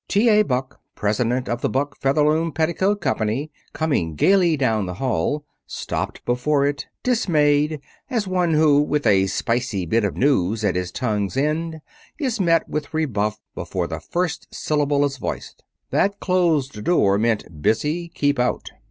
T. 0.07 0.29
A. 0.29 0.41
Buck, 0.41 0.81
president 0.95 1.47
of 1.47 1.61
the 1.61 1.69
Buck 1.69 1.95
Featherloom 1.95 2.53
Petticoat 2.53 3.01
Company, 3.01 3.51
coming 3.71 4.15
gaily 4.15 4.57
down 4.57 4.87
the 4.87 4.95
hall, 4.95 5.45
stopped 5.67 6.25
before 6.25 6.65
it, 6.65 6.87
dismayed, 7.03 7.79
as 8.09 8.27
one 8.27 8.55
who, 8.55 8.81
with 8.81 9.05
a 9.05 9.27
spicy 9.27 9.85
bit 9.85 10.03
of 10.03 10.17
news 10.17 10.63
at 10.65 10.75
his 10.75 10.91
tongue's 10.91 11.37
end, 11.37 11.81
is 12.17 12.39
met 12.39 12.67
with 12.67 12.95
rebuff 12.95 13.39
before 13.53 13.85
the 13.85 13.99
first 13.99 14.47
syllable 14.51 15.05
is 15.05 15.17
voiced. 15.17 15.63
That 15.91 16.19
closed 16.19 16.83
door 16.83 17.19
meant: 17.19 17.61
"Busy. 17.61 18.09
Keep 18.09 18.39
out." 18.39 18.71